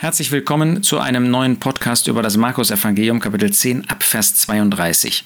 Herzlich 0.00 0.32
willkommen 0.32 0.82
zu 0.82 0.98
einem 0.98 1.30
neuen 1.30 1.58
Podcast 1.58 2.06
über 2.08 2.22
das 2.22 2.38
Markus-Evangelium, 2.38 3.20
Kapitel 3.20 3.52
10, 3.52 3.90
Abvers 3.90 4.34
32. 4.34 5.24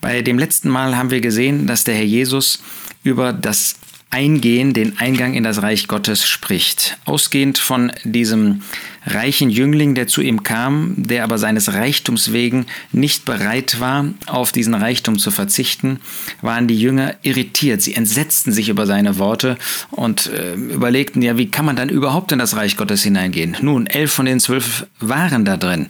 Bei 0.00 0.22
dem 0.22 0.38
letzten 0.38 0.70
Mal 0.70 0.96
haben 0.96 1.10
wir 1.10 1.20
gesehen, 1.20 1.66
dass 1.66 1.84
der 1.84 1.94
Herr 1.94 2.04
Jesus 2.04 2.62
über 3.02 3.34
das 3.34 3.74
Eingehen, 4.08 4.72
den 4.72 4.96
Eingang 4.96 5.34
in 5.34 5.44
das 5.44 5.60
Reich 5.60 5.88
Gottes 5.88 6.26
spricht. 6.26 6.96
Ausgehend 7.04 7.58
von 7.58 7.92
diesem 8.02 8.62
reichen 9.08 9.50
Jüngling, 9.50 9.94
der 9.94 10.06
zu 10.06 10.20
ihm 10.20 10.42
kam, 10.42 10.94
der 10.96 11.24
aber 11.24 11.38
seines 11.38 11.72
Reichtums 11.72 12.32
wegen 12.32 12.66
nicht 12.92 13.24
bereit 13.24 13.80
war, 13.80 14.06
auf 14.26 14.52
diesen 14.52 14.74
Reichtum 14.74 15.18
zu 15.18 15.30
verzichten, 15.30 16.00
waren 16.42 16.68
die 16.68 16.78
Jünger 16.78 17.14
irritiert. 17.22 17.82
Sie 17.82 17.94
entsetzten 17.94 18.52
sich 18.52 18.68
über 18.68 18.86
seine 18.86 19.18
Worte 19.18 19.56
und 19.90 20.26
äh, 20.26 20.54
überlegten 20.54 21.22
ja, 21.22 21.36
wie 21.38 21.50
kann 21.50 21.64
man 21.64 21.76
dann 21.76 21.88
überhaupt 21.88 22.32
in 22.32 22.38
das 22.38 22.56
Reich 22.56 22.76
Gottes 22.76 23.02
hineingehen? 23.02 23.56
Nun, 23.60 23.86
elf 23.86 24.12
von 24.12 24.26
den 24.26 24.40
zwölf 24.40 24.86
waren 25.00 25.44
da 25.44 25.56
drin. 25.56 25.88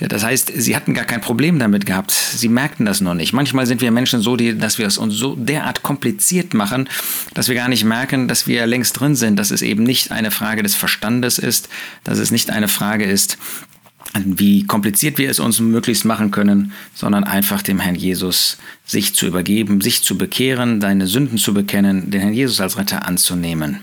Das 0.00 0.24
heißt, 0.24 0.52
sie 0.54 0.74
hatten 0.74 0.94
gar 0.94 1.04
kein 1.04 1.20
Problem 1.20 1.58
damit 1.58 1.84
gehabt. 1.84 2.10
Sie 2.12 2.48
merkten 2.48 2.86
das 2.86 3.00
noch 3.00 3.14
nicht. 3.14 3.32
Manchmal 3.32 3.66
sind 3.66 3.82
wir 3.82 3.90
Menschen 3.90 4.22
so, 4.22 4.36
die, 4.36 4.56
dass 4.56 4.78
wir 4.78 4.86
es 4.86 4.96
uns 4.96 5.14
so 5.14 5.36
derart 5.36 5.82
kompliziert 5.82 6.54
machen, 6.54 6.88
dass 7.34 7.48
wir 7.48 7.54
gar 7.54 7.68
nicht 7.68 7.84
merken, 7.84 8.26
dass 8.26 8.46
wir 8.46 8.66
längst 8.66 8.98
drin 8.98 9.14
sind, 9.14 9.38
dass 9.38 9.50
es 9.50 9.62
eben 9.62 9.82
nicht 9.82 10.10
eine 10.10 10.30
Frage 10.30 10.62
des 10.62 10.74
Verstandes 10.74 11.38
ist, 11.38 11.68
dass 12.04 12.18
es 12.18 12.30
nicht 12.30 12.50
eine 12.50 12.59
Frage 12.68 13.04
ist, 13.04 13.38
wie 14.14 14.66
kompliziert 14.66 15.18
wir 15.18 15.30
es 15.30 15.38
uns 15.38 15.60
möglichst 15.60 16.04
machen 16.04 16.30
können, 16.30 16.72
sondern 16.94 17.24
einfach 17.24 17.62
dem 17.62 17.78
Herrn 17.78 17.94
Jesus 17.94 18.58
sich 18.84 19.14
zu 19.14 19.26
übergeben, 19.26 19.80
sich 19.80 20.02
zu 20.02 20.18
bekehren, 20.18 20.80
deine 20.80 21.06
Sünden 21.06 21.38
zu 21.38 21.54
bekennen, 21.54 22.10
den 22.10 22.20
Herrn 22.20 22.34
Jesus 22.34 22.60
als 22.60 22.76
Retter 22.76 23.06
anzunehmen. 23.06 23.80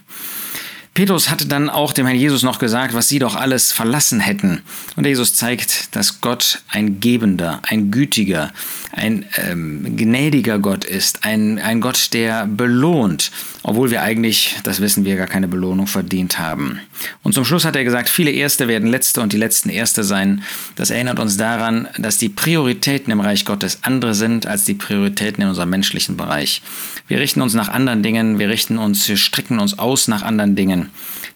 Petrus 0.97 1.29
hatte 1.29 1.45
dann 1.45 1.69
auch 1.69 1.93
dem 1.93 2.07
Herrn 2.07 2.17
Jesus 2.17 2.41
noch 2.41 2.57
gesagt, 2.57 2.95
was 2.95 3.07
sie 3.07 3.19
doch 3.19 3.35
alles 3.35 3.71
verlassen 3.71 4.19
hätten. 4.19 4.63
Und 4.95 5.05
Jesus 5.05 5.35
zeigt, 5.35 5.95
dass 5.95 6.21
Gott 6.21 6.63
ein 6.69 6.99
gebender, 6.99 7.61
ein 7.67 7.91
gütiger, 7.91 8.51
ein 8.93 9.23
ähm, 9.35 9.95
gnädiger 9.95 10.57
Gott 10.57 10.85
ist, 10.85 11.23
ein, 11.23 11.59
ein 11.59 11.81
Gott, 11.81 12.15
der 12.15 12.47
belohnt, 12.47 13.29
obwohl 13.61 13.91
wir 13.91 14.01
eigentlich, 14.01 14.55
das 14.63 14.81
wissen 14.81 15.05
wir, 15.05 15.17
gar 15.17 15.27
keine 15.27 15.47
Belohnung 15.47 15.85
verdient 15.85 16.39
haben. 16.39 16.79
Und 17.21 17.33
zum 17.33 17.45
Schluss 17.45 17.63
hat 17.63 17.75
er 17.75 17.83
gesagt, 17.83 18.09
viele 18.09 18.31
Erste 18.31 18.67
werden 18.67 18.89
Letzte 18.89 19.21
und 19.21 19.33
die 19.33 19.37
Letzten 19.37 19.69
Erste 19.69 20.03
sein. 20.03 20.41
Das 20.77 20.89
erinnert 20.89 21.19
uns 21.19 21.37
daran, 21.37 21.87
dass 21.99 22.17
die 22.17 22.29
Prioritäten 22.29 23.13
im 23.13 23.19
Reich 23.19 23.45
Gottes 23.45 23.83
andere 23.83 24.15
sind 24.15 24.47
als 24.47 24.65
die 24.65 24.73
Prioritäten 24.73 25.43
in 25.43 25.49
unserem 25.49 25.69
menschlichen 25.69 26.17
Bereich. 26.17 26.63
Wir 27.07 27.19
richten 27.19 27.41
uns 27.41 27.53
nach 27.53 27.69
anderen 27.69 28.01
Dingen, 28.01 28.39
wir 28.39 28.49
richten 28.49 28.79
uns, 28.79 29.07
wir 29.07 29.17
stricken 29.17 29.59
uns 29.59 29.77
aus 29.77 30.07
nach 30.07 30.23
anderen 30.23 30.55
Dingen. 30.55 30.86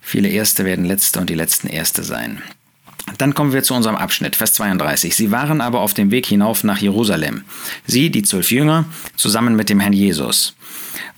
Viele 0.02 0.30
Erste 0.30 0.66
werden 0.66 0.86
Letzte 0.86 1.20
und 1.20 1.30
die 1.30 1.36
Letzten 1.36 1.68
Erste 1.68 2.04
sein. 2.04 2.42
Dann 3.18 3.34
kommen 3.34 3.54
wir 3.54 3.64
zu 3.64 3.74
unserem 3.74 3.96
Abschnitt, 3.96 4.36
Vers 4.36 4.54
32. 4.54 5.16
Sie 5.16 5.32
waren 5.32 5.62
aber 5.62 5.82
auf 5.82 5.94
dem 5.94 6.12
Weg 6.12 6.26
hinauf 6.26 6.64
nach 6.64 6.78
Jerusalem. 6.78 7.44
Sie, 7.86 8.10
die 8.10 8.24
zwölf 8.24 8.52
Jünger, 8.52 8.86
zusammen 9.16 9.56
mit 9.56 9.70
dem 9.70 9.80
Herrn 9.80 9.94
Jesus. 9.94 10.56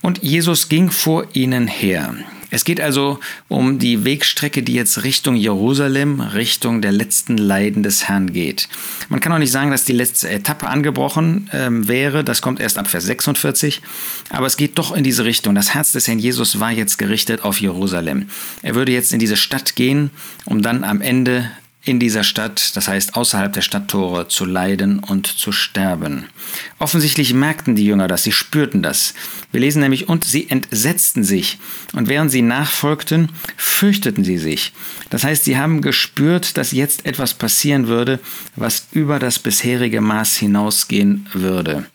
Und 0.01 0.23
Jesus 0.23 0.69
ging 0.69 0.91
vor 0.91 1.27
ihnen 1.33 1.67
her. 1.67 2.15
Es 2.53 2.65
geht 2.65 2.79
also 2.79 3.19
um 3.47 3.79
die 3.79 4.05
Wegstrecke, 4.05 4.61
die 4.61 4.75
jetzt 4.75 5.03
Richtung 5.03 5.35
Jerusalem, 5.35 6.21
Richtung 6.21 6.83
der 6.83 6.91
letzten 6.91 7.35
Leiden 7.35 7.81
des 7.81 8.07
Herrn 8.07 8.31
geht. 8.31 8.69
Man 9.09 9.19
kann 9.19 9.31
auch 9.31 9.39
nicht 9.39 9.51
sagen, 9.51 9.71
dass 9.71 9.85
die 9.85 9.91
letzte 9.91 10.29
Etappe 10.29 10.67
angebrochen 10.67 11.49
ähm, 11.51 11.87
wäre. 11.87 12.23
Das 12.23 12.43
kommt 12.43 12.59
erst 12.59 12.77
ab 12.77 12.87
Vers 12.87 13.05
46. 13.05 13.81
Aber 14.29 14.45
es 14.45 14.55
geht 14.55 14.77
doch 14.77 14.95
in 14.95 15.03
diese 15.03 15.25
Richtung. 15.25 15.55
Das 15.55 15.73
Herz 15.73 15.93
des 15.93 16.07
Herrn 16.07 16.19
Jesus 16.19 16.59
war 16.59 16.69
jetzt 16.69 16.99
gerichtet 16.99 17.43
auf 17.43 17.59
Jerusalem. 17.59 18.29
Er 18.61 18.75
würde 18.75 18.91
jetzt 18.91 19.13
in 19.13 19.19
diese 19.19 19.35
Stadt 19.35 19.75
gehen, 19.75 20.11
um 20.45 20.61
dann 20.61 20.83
am 20.83 21.01
Ende 21.01 21.49
in 21.85 21.99
dieser 21.99 22.23
Stadt, 22.23 22.75
das 22.77 22.87
heißt 22.87 23.15
außerhalb 23.15 23.51
der 23.51 23.61
Stadttore, 23.61 24.29
zu 24.29 24.45
leiden 24.45 24.99
und 24.99 25.27
zu 25.27 25.51
sterben. 25.51 26.27
Offensichtlich 26.79 27.33
merkten 27.33 27.75
die 27.75 27.85
Jünger 27.85 28.07
das, 28.07 28.23
sie 28.23 28.31
spürten 28.31 28.81
das. 28.81 29.13
Wir 29.51 29.59
lesen 29.59 29.81
nämlich, 29.81 30.07
und 30.07 30.23
sie 30.23 30.49
entsetzten 30.49 31.25
sich. 31.25 31.59
Und 31.93 32.07
während 32.07 32.31
sie 32.31 32.41
nachfolgten, 32.41 33.29
fürchteten 33.57 34.23
sie 34.23 34.37
sich. 34.37 34.71
Das 35.09 35.25
heißt, 35.25 35.43
sie 35.43 35.57
haben 35.57 35.81
gespürt, 35.81 36.57
dass 36.57 36.71
jetzt 36.71 37.05
etwas 37.05 37.33
passieren 37.33 37.87
würde, 37.87 38.19
was 38.55 38.87
über 38.93 39.19
das 39.19 39.39
bisherige 39.39 39.99
Maß 39.99 40.37
hinausgehen 40.37 41.27
würde. 41.33 41.85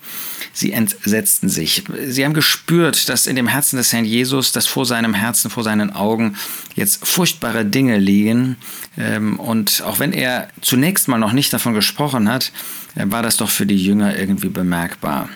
Sie 0.59 0.73
entsetzten 0.73 1.49
sich. 1.49 1.85
Sie 2.07 2.25
haben 2.25 2.35
gespürt, 2.35 3.09
dass 3.09 3.29
in 3.29 3.37
dem 3.37 3.47
Herzen 3.47 3.77
des 3.77 3.93
Herrn 3.93 4.05
Jesus, 4.05 4.51
dass 4.51 4.67
vor 4.67 4.85
seinem 4.87 5.15
Herzen, 5.15 5.53
vor 5.53 5.63
seinen 5.63 5.93
Augen 5.93 6.35
jetzt 6.75 7.07
furchtbare 7.07 7.65
Dinge 7.65 7.97
liegen. 7.99 8.57
Ähm, 8.97 9.39
und 9.39 9.85
auch 9.87 10.01
wenn 10.01 10.13
er 10.13 10.49
zunächst 10.61 11.07
mal 11.07 11.19
noch 11.19 11.33
nicht 11.33 11.53
davon 11.53 11.75
gesprochen 11.75 12.29
hat, 12.29 12.51
äh, 12.97 13.05
war 13.07 13.23
das 13.23 13.37
doch 13.37 13.51
für 13.51 13.67
die 13.67 13.81
Jünger 13.81 14.19
irgendwie 14.19 14.49
bemerkbar. 14.49 15.29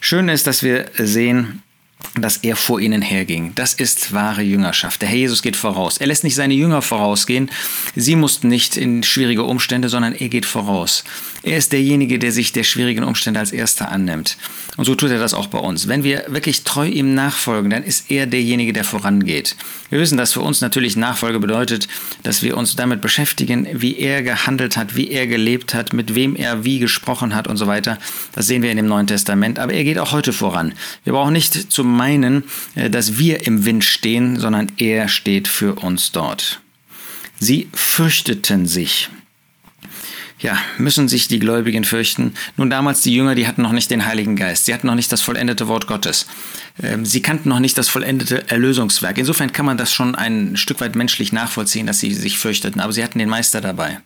Schön 0.00 0.28
ist, 0.28 0.48
dass 0.48 0.64
wir 0.64 0.86
sehen, 0.98 1.62
dass 2.14 2.38
er 2.38 2.54
vor 2.54 2.80
ihnen 2.80 3.02
herging. 3.02 3.52
Das 3.54 3.74
ist 3.74 4.12
wahre 4.12 4.42
Jüngerschaft. 4.42 5.02
Der 5.02 5.08
Herr 5.08 5.18
Jesus 5.18 5.42
geht 5.42 5.56
voraus. 5.56 5.98
Er 5.98 6.06
lässt 6.06 6.22
nicht 6.22 6.36
seine 6.36 6.54
Jünger 6.54 6.80
vorausgehen. 6.80 7.50
Sie 7.96 8.14
mussten 8.14 8.48
nicht 8.48 8.76
in 8.76 9.02
schwierige 9.02 9.42
Umstände, 9.42 9.88
sondern 9.88 10.14
er 10.14 10.28
geht 10.28 10.46
voraus. 10.46 11.02
Er 11.42 11.58
ist 11.58 11.72
derjenige, 11.72 12.18
der 12.18 12.32
sich 12.32 12.52
der 12.52 12.62
schwierigen 12.62 13.04
Umstände 13.04 13.40
als 13.40 13.52
erster 13.52 13.90
annimmt. 13.90 14.38
Und 14.76 14.86
so 14.86 14.94
tut 14.94 15.10
er 15.10 15.18
das 15.18 15.34
auch 15.34 15.48
bei 15.48 15.58
uns. 15.58 15.88
Wenn 15.88 16.02
wir 16.02 16.24
wirklich 16.28 16.64
treu 16.64 16.86
ihm 16.86 17.14
nachfolgen, 17.14 17.70
dann 17.70 17.82
ist 17.82 18.10
er 18.10 18.26
derjenige, 18.26 18.72
der 18.72 18.84
vorangeht. 18.84 19.56
Wir 19.90 20.00
wissen, 20.00 20.16
dass 20.16 20.32
für 20.32 20.40
uns 20.40 20.60
natürlich 20.60 20.96
Nachfolge 20.96 21.38
bedeutet, 21.38 21.86
dass 22.22 22.42
wir 22.42 22.56
uns 22.56 22.76
damit 22.76 23.00
beschäftigen, 23.00 23.68
wie 23.72 23.98
er 23.98 24.22
gehandelt 24.22 24.76
hat, 24.76 24.96
wie 24.96 25.10
er 25.10 25.26
gelebt 25.26 25.74
hat, 25.74 25.92
mit 25.92 26.14
wem 26.14 26.34
er 26.34 26.64
wie 26.64 26.78
gesprochen 26.78 27.34
hat 27.34 27.46
und 27.46 27.56
so 27.56 27.66
weiter. 27.66 27.98
Das 28.32 28.46
sehen 28.46 28.62
wir 28.62 28.70
in 28.70 28.76
dem 28.76 28.86
Neuen 28.86 29.06
Testament. 29.06 29.58
Aber 29.58 29.72
er 29.72 29.84
geht 29.84 29.98
auch 29.98 30.12
heute 30.12 30.32
voran. 30.32 30.72
Wir 31.04 31.12
brauchen 31.12 31.34
nicht 31.34 31.70
zum 31.70 31.94
meinen, 32.04 32.44
äh, 32.74 32.90
dass 32.90 33.18
wir 33.18 33.46
im 33.46 33.64
Wind 33.64 33.84
stehen, 33.84 34.38
sondern 34.38 34.70
er 34.76 35.08
steht 35.08 35.48
für 35.48 35.74
uns 35.76 36.12
dort. 36.12 36.60
Sie 37.40 37.68
fürchteten 37.72 38.66
sich. 38.66 39.08
Ja, 40.40 40.58
müssen 40.78 41.08
sich 41.08 41.28
die 41.28 41.38
Gläubigen 41.38 41.84
fürchten? 41.84 42.34
Nun, 42.56 42.68
damals 42.68 43.02
die 43.02 43.14
Jünger, 43.14 43.34
die 43.34 43.46
hatten 43.46 43.62
noch 43.62 43.72
nicht 43.72 43.90
den 43.90 44.04
Heiligen 44.04 44.36
Geist. 44.36 44.66
Sie 44.66 44.74
hatten 44.74 44.88
noch 44.88 44.96
nicht 44.96 45.12
das 45.12 45.22
vollendete 45.22 45.68
Wort 45.68 45.86
Gottes. 45.86 46.26
Ähm, 46.82 47.06
sie 47.06 47.22
kannten 47.22 47.48
noch 47.48 47.60
nicht 47.60 47.78
das 47.78 47.88
vollendete 47.88 48.48
Erlösungswerk. 48.50 49.16
Insofern 49.16 49.52
kann 49.52 49.64
man 49.64 49.78
das 49.78 49.92
schon 49.92 50.14
ein 50.14 50.56
Stück 50.56 50.80
weit 50.80 50.96
menschlich 50.96 51.32
nachvollziehen, 51.32 51.86
dass 51.86 52.00
sie 52.00 52.12
sich 52.12 52.36
fürchteten. 52.36 52.80
Aber 52.80 52.92
sie 52.92 53.04
hatten 53.04 53.18
den 53.18 53.28
Meister 53.28 53.60
dabei. 53.60 54.00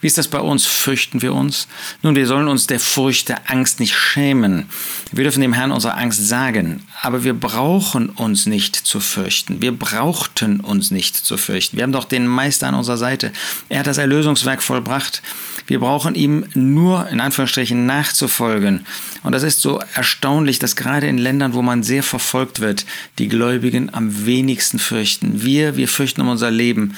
Wie 0.00 0.06
ist 0.06 0.18
das 0.18 0.28
bei 0.28 0.40
uns? 0.40 0.66
Fürchten 0.66 1.22
wir 1.22 1.34
uns? 1.34 1.68
Nun, 2.02 2.14
wir 2.14 2.26
sollen 2.26 2.48
uns 2.48 2.66
der 2.66 2.80
Furcht, 2.80 3.28
der 3.28 3.50
Angst 3.50 3.80
nicht 3.80 3.94
schämen. 3.94 4.66
Wir 5.12 5.24
dürfen 5.24 5.40
dem 5.40 5.52
Herrn 5.52 5.72
unsere 5.72 5.94
Angst 5.94 6.26
sagen. 6.26 6.86
Aber 7.02 7.24
wir 7.24 7.34
brauchen 7.34 8.08
uns 8.08 8.46
nicht 8.46 8.76
zu 8.76 9.00
fürchten. 9.00 9.60
Wir 9.62 9.72
brauchten 9.72 10.60
uns 10.60 10.90
nicht 10.90 11.16
zu 11.16 11.36
fürchten. 11.36 11.76
Wir 11.76 11.84
haben 11.84 11.92
doch 11.92 12.04
den 12.04 12.26
Meister 12.26 12.68
an 12.68 12.74
unserer 12.74 12.96
Seite. 12.96 13.32
Er 13.68 13.80
hat 13.80 13.86
das 13.86 13.98
Erlösungswerk 13.98 14.62
vollbracht. 14.62 15.22
Wir 15.66 15.73
brauchen 15.80 16.14
ihm 16.14 16.44
nur 16.54 17.08
in 17.08 17.20
Anführungsstrichen 17.20 17.86
nachzufolgen. 17.86 18.86
Und 19.22 19.32
das 19.32 19.42
ist 19.42 19.60
so 19.60 19.80
erstaunlich, 19.94 20.58
dass 20.58 20.76
gerade 20.76 21.06
in 21.06 21.18
Ländern, 21.18 21.54
wo 21.54 21.62
man 21.62 21.82
sehr 21.82 22.02
verfolgt 22.02 22.60
wird, 22.60 22.84
die 23.18 23.28
Gläubigen 23.28 23.92
am 23.92 24.26
wenigsten 24.26 24.78
fürchten. 24.78 25.42
Wir, 25.42 25.76
wir 25.76 25.88
fürchten 25.88 26.20
um 26.20 26.28
unser 26.28 26.50
Leben. 26.50 26.94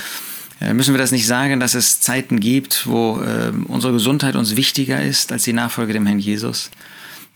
Äh, 0.61 0.75
müssen 0.75 0.95
wir 0.95 0.99
das 0.99 1.13
nicht 1.13 1.27
sagen, 1.27 1.61
dass 1.61 1.75
es 1.75 2.01
Zeiten 2.01 2.41
gibt, 2.41 2.87
wo 2.87 3.21
äh, 3.21 3.53
unsere 3.69 3.93
Gesundheit 3.93 4.37
uns 4.37 4.57
wichtiger 4.57 5.03
ist 5.03 5.33
als 5.33 5.45
die 5.45 5.53
Nachfolge 5.53 5.93
dem 5.93 6.07
Herrn 6.07 6.19
Jesus? 6.19 6.71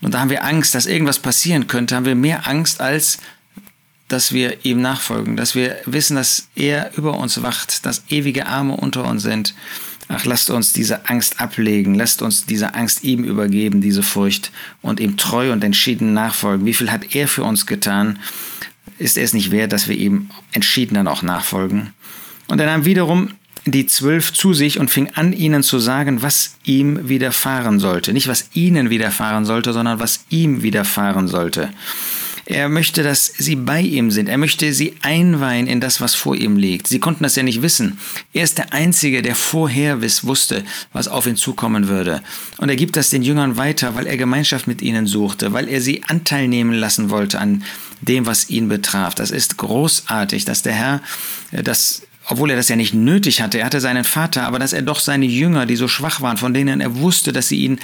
Und 0.00 0.14
da 0.14 0.20
haben 0.20 0.30
wir 0.30 0.44
Angst, 0.44 0.74
dass 0.74 0.86
irgendwas 0.86 1.18
passieren 1.18 1.66
könnte, 1.66 1.94
haben 1.94 2.06
wir 2.06 2.14
mehr 2.14 2.46
Angst, 2.48 2.80
als 2.80 3.18
dass 4.08 4.32
wir 4.32 4.64
ihm 4.64 4.80
nachfolgen, 4.80 5.36
dass 5.36 5.54
wir 5.54 5.76
wissen, 5.86 6.16
dass 6.16 6.48
er 6.56 6.90
über 6.96 7.16
uns 7.16 7.42
wacht, 7.42 7.86
dass 7.86 8.02
ewige 8.08 8.46
Arme 8.46 8.74
unter 8.74 9.04
uns 9.04 9.22
sind. 9.22 9.54
Ach, 10.12 10.24
lasst 10.24 10.50
uns 10.50 10.72
diese 10.72 11.08
Angst 11.08 11.40
ablegen, 11.40 11.94
lasst 11.94 12.20
uns 12.20 12.44
diese 12.44 12.74
Angst 12.74 13.04
ihm 13.04 13.22
übergeben, 13.22 13.80
diese 13.80 14.02
Furcht 14.02 14.50
und 14.82 14.98
ihm 14.98 15.16
treu 15.16 15.52
und 15.52 15.62
entschieden 15.62 16.14
nachfolgen. 16.14 16.66
Wie 16.66 16.74
viel 16.74 16.90
hat 16.90 17.14
er 17.14 17.28
für 17.28 17.44
uns 17.44 17.64
getan? 17.64 18.18
Ist 18.98 19.16
er 19.16 19.22
es 19.22 19.34
nicht 19.34 19.52
wert, 19.52 19.72
dass 19.72 19.86
wir 19.86 19.96
ihm 19.96 20.28
entschieden 20.50 20.94
dann 20.94 21.06
auch 21.06 21.22
nachfolgen? 21.22 21.94
Und 22.48 22.58
er 22.58 22.66
nahm 22.66 22.84
wiederum 22.84 23.30
die 23.66 23.86
zwölf 23.86 24.32
zu 24.32 24.52
sich 24.52 24.80
und 24.80 24.90
fing 24.90 25.10
an, 25.14 25.32
ihnen 25.32 25.62
zu 25.62 25.78
sagen, 25.78 26.22
was 26.22 26.56
ihm 26.64 27.08
widerfahren 27.08 27.78
sollte. 27.78 28.12
Nicht 28.12 28.26
was 28.26 28.50
ihnen 28.52 28.90
widerfahren 28.90 29.44
sollte, 29.44 29.72
sondern 29.72 30.00
was 30.00 30.24
ihm 30.28 30.64
widerfahren 30.64 31.28
sollte. 31.28 31.68
Er 32.50 32.68
möchte, 32.68 33.04
dass 33.04 33.26
sie 33.38 33.54
bei 33.54 33.80
ihm 33.80 34.10
sind. 34.10 34.28
Er 34.28 34.36
möchte 34.36 34.72
sie 34.72 34.96
einweihen 35.02 35.68
in 35.68 35.80
das, 35.80 36.00
was 36.00 36.16
vor 36.16 36.34
ihm 36.34 36.56
liegt. 36.56 36.88
Sie 36.88 36.98
konnten 36.98 37.22
das 37.22 37.36
ja 37.36 37.44
nicht 37.44 37.62
wissen. 37.62 38.00
Er 38.32 38.42
ist 38.42 38.58
der 38.58 38.72
Einzige, 38.72 39.22
der 39.22 39.36
vorher 39.36 40.02
wusste, 40.02 40.64
was 40.92 41.06
auf 41.06 41.28
ihn 41.28 41.36
zukommen 41.36 41.86
würde. 41.86 42.22
Und 42.58 42.68
er 42.68 42.74
gibt 42.74 42.96
das 42.96 43.10
den 43.10 43.22
Jüngern 43.22 43.56
weiter, 43.56 43.94
weil 43.94 44.08
er 44.08 44.16
Gemeinschaft 44.16 44.66
mit 44.66 44.82
ihnen 44.82 45.06
suchte, 45.06 45.52
weil 45.52 45.68
er 45.68 45.80
sie 45.80 46.02
Anteil 46.08 46.48
nehmen 46.48 46.74
lassen 46.74 47.08
wollte 47.10 47.38
an 47.38 47.62
dem, 48.00 48.26
was 48.26 48.50
ihn 48.50 48.68
betraf. 48.68 49.14
Das 49.14 49.30
ist 49.30 49.56
großartig, 49.56 50.44
dass 50.44 50.62
der 50.62 50.72
Herr 50.72 51.02
das 51.52 52.02
obwohl 52.30 52.50
er 52.50 52.56
das 52.56 52.68
ja 52.68 52.76
nicht 52.76 52.94
nötig 52.94 53.42
hatte, 53.42 53.58
er 53.58 53.66
hatte 53.66 53.80
seinen 53.80 54.04
Vater, 54.04 54.46
aber 54.46 54.60
dass 54.60 54.72
er 54.72 54.82
doch 54.82 55.00
seine 55.00 55.26
Jünger, 55.26 55.66
die 55.66 55.74
so 55.74 55.88
schwach 55.88 56.20
waren, 56.20 56.36
von 56.36 56.54
denen 56.54 56.80
er 56.80 56.96
wusste, 56.96 57.32
dass 57.32 57.48
sie 57.48 57.64
ihn 57.64 57.80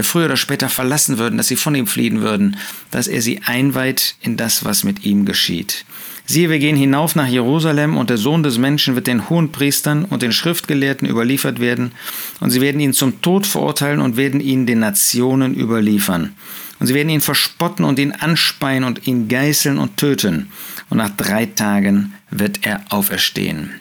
früher 0.00 0.26
oder 0.26 0.36
später 0.36 0.68
verlassen 0.68 1.18
würden, 1.18 1.36
dass 1.36 1.48
sie 1.48 1.56
von 1.56 1.74
ihm 1.74 1.88
fliehen 1.88 2.20
würden, 2.20 2.56
dass 2.92 3.08
er 3.08 3.22
sie 3.22 3.40
einweiht 3.44 4.14
in 4.20 4.36
das, 4.36 4.64
was 4.64 4.84
mit 4.84 5.04
ihm 5.04 5.24
geschieht. 5.24 5.84
Siehe, 6.26 6.50
wir 6.50 6.58
gehen 6.58 6.76
hinauf 6.76 7.16
nach 7.16 7.26
Jerusalem 7.26 7.96
und 7.96 8.10
der 8.10 8.18
Sohn 8.18 8.42
des 8.42 8.58
Menschen 8.58 8.94
wird 8.94 9.06
den 9.06 9.28
Hohenpriestern 9.30 10.04
und 10.04 10.22
den 10.22 10.30
Schriftgelehrten 10.30 11.08
überliefert 11.08 11.58
werden 11.58 11.92
und 12.38 12.50
sie 12.50 12.60
werden 12.60 12.80
ihn 12.80 12.92
zum 12.92 13.20
Tod 13.20 13.46
verurteilen 13.46 14.00
und 14.00 14.16
werden 14.16 14.40
ihn 14.40 14.66
den 14.66 14.78
Nationen 14.78 15.54
überliefern. 15.54 16.34
Und 16.78 16.86
sie 16.86 16.94
werden 16.94 17.08
ihn 17.08 17.20
verspotten 17.20 17.84
und 17.84 17.98
ihn 17.98 18.12
anspeien 18.12 18.84
und 18.84 19.06
ihn 19.08 19.26
geißeln 19.26 19.78
und 19.78 19.96
töten. 19.96 20.52
Und 20.90 20.98
nach 20.98 21.10
drei 21.10 21.46
Tagen 21.46 22.12
wird 22.30 22.64
er 22.64 22.84
auferstehen. 22.90 23.80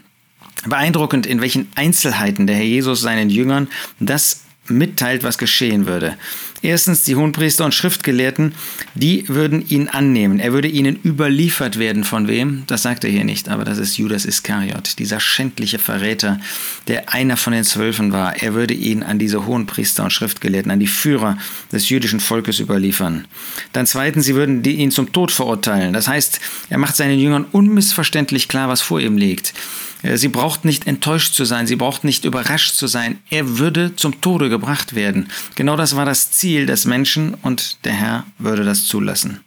Beeindruckend, 0.65 1.25
in 1.25 1.41
welchen 1.41 1.71
Einzelheiten 1.75 2.47
der 2.47 2.55
Herr 2.55 2.63
Jesus 2.63 3.01
seinen 3.01 3.29
Jüngern 3.29 3.67
das 3.99 4.41
mitteilt, 4.67 5.23
was 5.23 5.37
geschehen 5.37 5.85
würde. 5.85 6.17
Erstens, 6.67 7.05
die 7.05 7.15
Hohenpriester 7.15 7.63
und 7.63 7.73
Schriftgelehrten, 7.73 8.53
die 8.93 9.29
würden 9.29 9.65
ihn 9.69 9.87
annehmen. 9.87 10.41
Er 10.41 10.51
würde 10.51 10.67
ihnen 10.67 10.99
überliefert 11.01 11.79
werden. 11.79 12.03
Von 12.03 12.27
wem? 12.27 12.63
Das 12.67 12.81
sagt 12.81 13.05
er 13.05 13.09
hier 13.09 13.23
nicht, 13.23 13.47
aber 13.47 13.63
das 13.63 13.77
ist 13.77 13.97
Judas 13.97 14.25
Iskariot, 14.25 14.99
dieser 14.99 15.21
schändliche 15.21 15.79
Verräter, 15.79 16.41
der 16.89 17.13
einer 17.13 17.37
von 17.37 17.53
den 17.53 17.63
Zwölfen 17.63 18.11
war. 18.11 18.35
Er 18.43 18.53
würde 18.53 18.73
ihn 18.73 19.01
an 19.01 19.17
diese 19.17 19.45
Hohenpriester 19.45 20.03
und 20.03 20.11
Schriftgelehrten, 20.11 20.69
an 20.69 20.81
die 20.81 20.87
Führer 20.87 21.37
des 21.71 21.87
jüdischen 21.87 22.19
Volkes 22.19 22.59
überliefern. 22.59 23.29
Dann 23.71 23.85
zweitens, 23.85 24.25
sie 24.25 24.35
würden 24.35 24.61
ihn 24.65 24.91
zum 24.91 25.13
Tod 25.13 25.31
verurteilen. 25.31 25.93
Das 25.93 26.09
heißt, 26.09 26.41
er 26.69 26.79
macht 26.79 26.97
seinen 26.97 27.17
Jüngern 27.17 27.45
unmissverständlich 27.49 28.49
klar, 28.49 28.67
was 28.67 28.81
vor 28.81 28.99
ihm 28.99 29.15
liegt. 29.15 29.53
Äh, 30.03 30.17
sie 30.17 30.27
braucht 30.27 30.65
nicht 30.65 30.87
enttäuscht 30.87 31.33
zu 31.33 31.45
sein, 31.45 31.67
sie 31.67 31.75
braucht 31.75 32.03
nicht 32.03 32.25
überrascht 32.25 32.75
zu 32.75 32.87
sein. 32.87 33.19
Er 33.29 33.57
würde 33.57 33.95
zum 33.95 34.21
Tode 34.21 34.49
gebracht 34.49 34.95
werden. 34.95 35.29
Genau 35.55 35.75
das 35.75 35.95
war 35.95 36.05
das 36.05 36.31
Ziel 36.57 36.65
des 36.65 36.85
Menschen 36.85 37.35
und 37.35 37.85
der 37.85 37.93
Herr 37.93 38.25
würde 38.39 38.63
das 38.63 38.85
zulassen. 38.85 39.41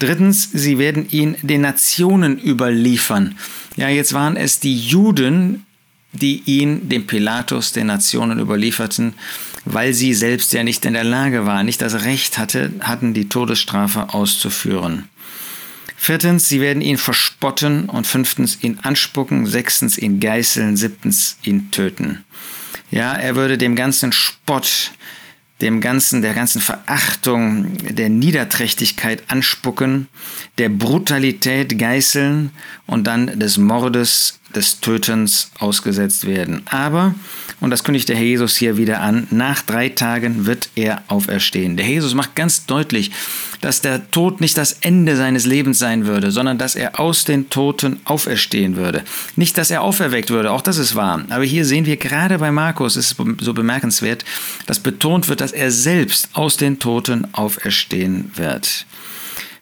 Drittens, 0.00 0.50
sie 0.52 0.76
werden 0.76 1.08
ihn 1.08 1.36
den 1.42 1.60
Nationen 1.60 2.36
überliefern. 2.36 3.38
Ja, 3.76 3.88
jetzt 3.88 4.12
waren 4.12 4.36
es 4.36 4.58
die 4.58 4.76
Juden, 4.76 5.64
die 6.10 6.42
ihn 6.46 6.88
dem 6.88 7.06
Pilatus 7.06 7.70
den 7.70 7.86
Nationen 7.86 8.40
überlieferten, 8.40 9.14
weil 9.64 9.94
sie 9.94 10.14
selbst 10.14 10.52
ja 10.52 10.64
nicht 10.64 10.84
in 10.84 10.94
der 10.94 11.04
Lage 11.04 11.46
waren, 11.46 11.66
nicht 11.66 11.80
das 11.80 12.02
Recht 12.02 12.38
hatte, 12.38 12.72
hatten 12.80 13.14
die 13.14 13.28
Todesstrafe 13.28 14.12
auszuführen. 14.12 15.08
Viertens, 15.96 16.48
sie 16.48 16.60
werden 16.60 16.82
ihn 16.82 16.98
verspotten 16.98 17.88
und 17.88 18.08
fünftens 18.08 18.58
ihn 18.62 18.80
anspucken, 18.82 19.46
sechstens 19.46 19.96
ihn 19.96 20.18
geißeln, 20.18 20.76
siebtens 20.76 21.36
ihn 21.44 21.70
töten. 21.70 22.24
Ja, 22.90 23.12
er 23.14 23.36
würde 23.36 23.58
dem 23.58 23.76
ganzen 23.76 24.10
Spott, 24.10 24.90
dem 25.62 25.80
ganzen, 25.80 26.20
der 26.22 26.34
ganzen 26.34 26.60
Verachtung, 26.60 27.78
der 27.78 28.08
Niederträchtigkeit 28.08 29.22
anspucken, 29.28 30.08
der 30.58 30.68
Brutalität 30.68 31.78
geißeln 31.78 32.50
und 32.86 33.06
dann 33.06 33.38
des 33.38 33.56
Mordes, 33.58 34.40
des 34.54 34.80
Tötens 34.80 35.50
ausgesetzt 35.58 36.26
werden. 36.26 36.62
Aber 36.66 37.14
und 37.62 37.70
das 37.70 37.84
kündigt 37.84 38.08
der 38.08 38.16
Herr 38.16 38.24
Jesus 38.24 38.56
hier 38.56 38.76
wieder 38.76 39.00
an. 39.00 39.28
Nach 39.30 39.62
drei 39.62 39.88
Tagen 39.88 40.46
wird 40.46 40.68
er 40.74 41.04
auferstehen. 41.06 41.76
Der 41.76 41.86
Jesus 41.86 42.12
macht 42.12 42.34
ganz 42.34 42.66
deutlich, 42.66 43.12
dass 43.60 43.80
der 43.80 44.10
Tod 44.10 44.40
nicht 44.40 44.58
das 44.58 44.72
Ende 44.80 45.16
seines 45.16 45.46
Lebens 45.46 45.78
sein 45.78 46.04
würde, 46.04 46.32
sondern 46.32 46.58
dass 46.58 46.74
er 46.74 46.98
aus 46.98 47.24
den 47.24 47.50
Toten 47.50 48.00
auferstehen 48.04 48.74
würde. 48.74 49.04
Nicht, 49.36 49.56
dass 49.58 49.70
er 49.70 49.82
auferweckt 49.82 50.30
würde, 50.30 50.50
auch 50.50 50.60
das 50.60 50.76
ist 50.76 50.96
wahr. 50.96 51.24
Aber 51.28 51.44
hier 51.44 51.64
sehen 51.64 51.86
wir 51.86 51.96
gerade 51.96 52.40
bei 52.40 52.50
Markus, 52.50 52.96
ist 52.96 53.14
so 53.38 53.54
bemerkenswert, 53.54 54.24
dass 54.66 54.80
betont 54.80 55.28
wird, 55.28 55.40
dass 55.40 55.52
er 55.52 55.70
selbst 55.70 56.30
aus 56.32 56.56
den 56.56 56.80
Toten 56.80 57.28
auferstehen 57.32 58.32
wird. 58.34 58.86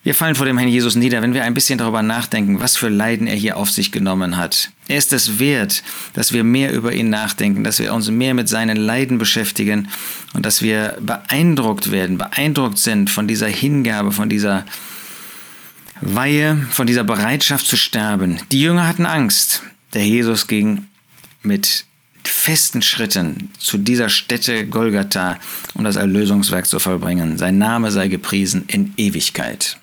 Wir 0.02 0.14
fallen 0.14 0.34
vor 0.34 0.46
dem 0.46 0.56
Herrn 0.56 0.70
Jesus 0.70 0.94
nieder, 0.94 1.20
wenn 1.20 1.34
wir 1.34 1.44
ein 1.44 1.52
bisschen 1.52 1.78
darüber 1.78 2.02
nachdenken, 2.02 2.58
was 2.58 2.78
für 2.78 2.88
Leiden 2.88 3.26
er 3.26 3.36
hier 3.36 3.58
auf 3.58 3.70
sich 3.70 3.92
genommen 3.92 4.38
hat. 4.38 4.70
Er 4.88 4.96
ist 4.96 5.12
es 5.12 5.38
wert, 5.38 5.82
dass 6.14 6.32
wir 6.32 6.42
mehr 6.42 6.72
über 6.72 6.94
ihn 6.94 7.10
nachdenken, 7.10 7.64
dass 7.64 7.80
wir 7.80 7.92
uns 7.92 8.10
mehr 8.10 8.32
mit 8.32 8.48
seinen 8.48 8.78
Leiden 8.78 9.18
beschäftigen 9.18 9.88
und 10.32 10.46
dass 10.46 10.62
wir 10.62 10.96
beeindruckt 11.00 11.90
werden, 11.90 12.16
beeindruckt 12.16 12.78
sind 12.78 13.10
von 13.10 13.28
dieser 13.28 13.48
Hingabe, 13.48 14.10
von 14.10 14.30
dieser 14.30 14.64
Weihe, 16.00 16.56
von 16.70 16.86
dieser 16.86 17.04
Bereitschaft 17.04 17.66
zu 17.66 17.76
sterben. 17.76 18.40
Die 18.52 18.62
Jünger 18.62 18.88
hatten 18.88 19.04
Angst. 19.04 19.62
Der 19.92 20.06
Jesus 20.06 20.46
ging 20.46 20.86
mit 21.42 21.84
festen 22.24 22.80
Schritten 22.80 23.50
zu 23.58 23.76
dieser 23.76 24.08
Stätte 24.08 24.66
Golgatha, 24.66 25.38
um 25.74 25.84
das 25.84 25.96
Erlösungswerk 25.96 26.66
zu 26.66 26.78
vollbringen. 26.78 27.36
Sein 27.36 27.58
Name 27.58 27.90
sei 27.90 28.08
gepriesen 28.08 28.64
in 28.68 28.94
Ewigkeit. 28.96 29.76